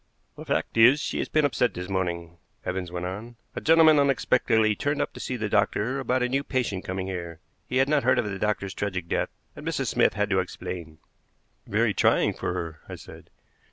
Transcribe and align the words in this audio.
"The 0.35 0.45
fact 0.45 0.77
is, 0.77 0.99
she 0.99 1.19
has 1.19 1.29
been 1.29 1.45
upset 1.45 1.75
this 1.75 1.87
morning," 1.87 2.37
Evans 2.65 2.91
went 2.91 3.05
on. 3.05 3.35
"A 3.55 3.61
gentleman 3.61 3.99
unexpectedly 3.99 4.73
turned 4.75 4.99
up 4.99 5.13
to 5.13 5.19
see 5.19 5.35
the 5.35 5.47
doctor 5.47 5.99
about 5.99 6.23
a 6.23 6.27
new 6.27 6.43
patient 6.43 6.83
coming 6.83 7.05
here. 7.05 7.39
He 7.67 7.77
had 7.77 7.87
not 7.87 8.01
heard 8.01 8.17
of 8.17 8.25
the 8.27 8.39
doctor's 8.39 8.73
tragic 8.73 9.07
death, 9.07 9.29
and 9.55 9.63
Mrs. 9.63 9.89
Smith 9.89 10.15
had 10.15 10.31
to 10.31 10.39
explain." 10.39 10.97
"Very 11.67 11.93
trying 11.93 12.33
for 12.33 12.51
her," 12.51 12.79
I 12.89 12.95
said. 12.95 13.29